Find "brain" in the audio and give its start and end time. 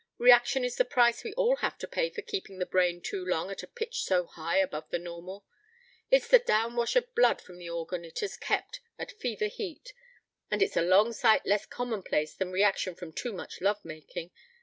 2.65-3.01